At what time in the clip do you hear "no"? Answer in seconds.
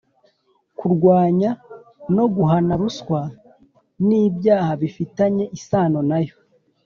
2.15-2.25